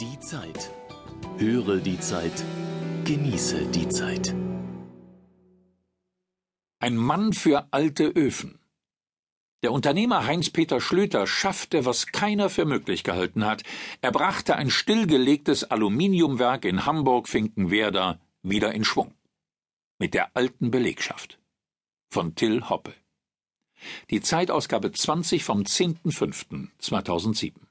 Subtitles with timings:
[0.00, 0.72] Die Zeit.
[1.38, 2.44] Höre die Zeit.
[3.04, 4.34] Genieße die Zeit.
[6.80, 8.58] Ein Mann für alte Öfen.
[9.62, 13.62] Der Unternehmer Heinz-Peter Schlüter schaffte, was keiner für möglich gehalten hat.
[14.00, 19.14] Er brachte ein stillgelegtes Aluminiumwerk in Hamburg-Finkenwerder wieder in Schwung.
[20.00, 21.38] Mit der alten Belegschaft.
[22.10, 22.94] Von Till Hoppe.
[24.10, 27.63] Die Zeitausgabe 20 vom 10.05.2007.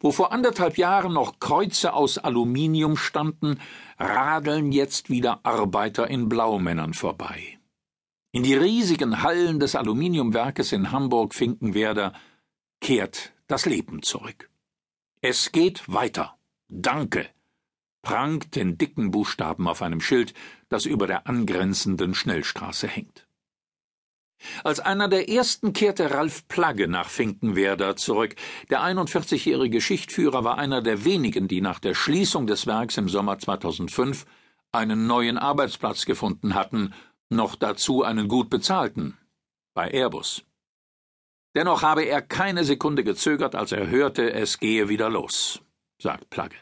[0.00, 3.60] Wo vor anderthalb Jahren noch Kreuze aus Aluminium standen,
[3.98, 7.58] radeln jetzt wieder Arbeiter in Blaumännern vorbei.
[8.32, 12.12] In die riesigen Hallen des Aluminiumwerkes in Hamburg-Finkenwerder
[12.80, 14.50] kehrt das Leben zurück.
[15.22, 16.36] Es geht weiter.
[16.68, 17.28] Danke.
[18.02, 20.32] prangt in dicken Buchstaben auf einem Schild,
[20.68, 23.25] das über der angrenzenden Schnellstraße hängt.
[24.64, 28.34] Als einer der ersten kehrte Ralf Plagge nach Finkenwerder zurück.
[28.70, 33.38] Der 41-jährige Schichtführer war einer der wenigen, die nach der Schließung des Werks im Sommer
[33.38, 34.26] 2005
[34.72, 36.92] einen neuen Arbeitsplatz gefunden hatten,
[37.30, 39.16] noch dazu einen gut bezahlten,
[39.74, 40.44] bei Airbus.
[41.54, 45.62] Dennoch habe er keine Sekunde gezögert, als er hörte, es gehe wieder los,
[45.98, 46.56] sagt Plagge.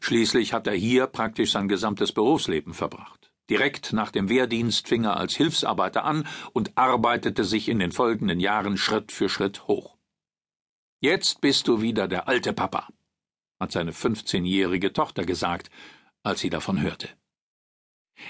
[0.00, 3.29] Schließlich hat er hier praktisch sein gesamtes Berufsleben verbracht.
[3.50, 8.38] Direkt nach dem Wehrdienst fing er als Hilfsarbeiter an und arbeitete sich in den folgenden
[8.38, 9.98] Jahren Schritt für Schritt hoch.
[11.00, 12.88] Jetzt bist du wieder der alte Papa,
[13.58, 15.68] hat seine fünfzehnjährige Tochter gesagt,
[16.22, 17.08] als sie davon hörte.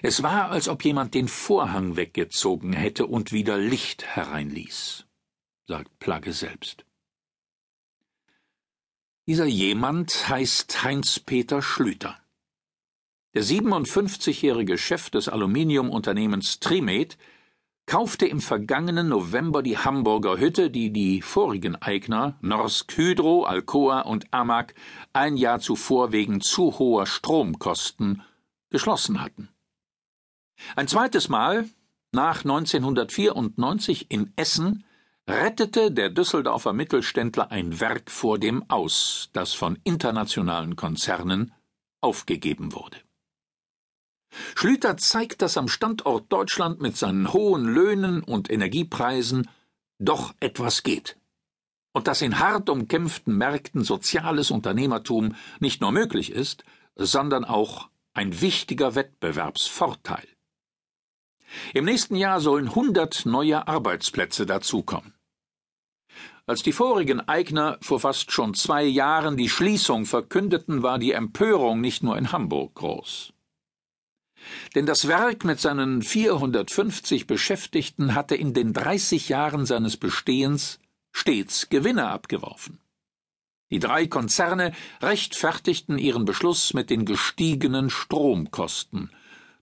[0.02, 5.06] Es war, als ob jemand den Vorhang weggezogen hätte und wieder Licht hereinließ,
[5.66, 6.86] sagt Plagge selbst.
[9.26, 12.19] Dieser jemand heißt Heinz-Peter Schlüter.
[13.32, 17.16] Der 57-jährige Chef des Aluminiumunternehmens Trimed
[17.86, 24.32] kaufte im vergangenen November die Hamburger Hütte, die die vorigen Eigner Norsk Hydro, Alcoa und
[24.32, 24.74] Amag
[25.12, 28.22] ein Jahr zuvor wegen zu hoher Stromkosten
[28.68, 29.48] geschlossen hatten.
[30.74, 31.68] Ein zweites Mal,
[32.10, 34.84] nach 1994 in Essen,
[35.28, 41.52] rettete der Düsseldorfer Mittelständler ein Werk vor dem Aus, das von internationalen Konzernen
[42.00, 42.96] aufgegeben wurde.
[44.54, 49.48] Schlüter zeigt, dass am Standort Deutschland mit seinen hohen Löhnen und Energiepreisen
[49.98, 51.16] doch etwas geht.
[51.92, 56.64] Und dass in hart umkämpften Märkten soziales Unternehmertum nicht nur möglich ist,
[56.94, 60.26] sondern auch ein wichtiger Wettbewerbsvorteil.
[61.74, 65.14] Im nächsten Jahr sollen hundert neue Arbeitsplätze dazukommen.
[66.46, 71.80] Als die vorigen Eigner vor fast schon zwei Jahren die Schließung verkündeten, war die Empörung
[71.80, 73.32] nicht nur in Hamburg groß.
[74.74, 80.78] Denn das Werk mit seinen 450 Beschäftigten hatte in den 30 Jahren seines Bestehens
[81.12, 82.78] stets Gewinne abgeworfen.
[83.70, 89.10] Die drei Konzerne rechtfertigten ihren Beschluss mit den gestiegenen Stromkosten,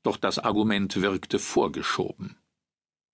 [0.03, 2.37] doch das Argument wirkte vorgeschoben.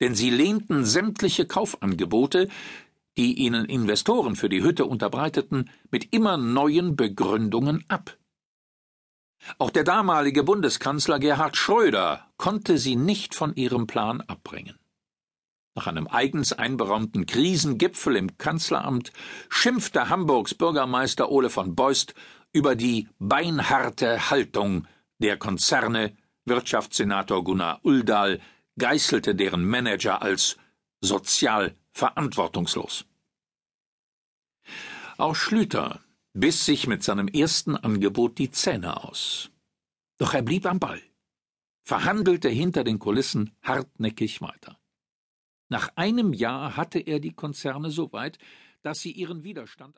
[0.00, 2.48] Denn sie lehnten sämtliche Kaufangebote,
[3.16, 8.16] die ihnen Investoren für die Hütte unterbreiteten, mit immer neuen Begründungen ab.
[9.58, 14.78] Auch der damalige Bundeskanzler Gerhard Schröder konnte sie nicht von ihrem Plan abbringen.
[15.74, 19.12] Nach einem eigens einberaumten Krisengipfel im Kanzleramt
[19.48, 22.14] schimpfte Hamburgs Bürgermeister Ole von Beust
[22.52, 24.86] über die beinharte Haltung
[25.18, 28.40] der Konzerne, Wirtschaftssenator Gunnar Uldahl
[28.78, 30.56] geißelte deren Manager als
[31.00, 33.04] sozial verantwortungslos.
[35.16, 36.00] Auch Schlüter
[36.34, 39.50] biss sich mit seinem ersten Angebot die Zähne aus.
[40.18, 41.00] Doch er blieb am Ball,
[41.84, 44.78] verhandelte hinter den Kulissen hartnäckig weiter.
[45.68, 48.38] Nach einem Jahr hatte er die Konzerne so weit,
[48.82, 49.92] dass sie ihren Widerstand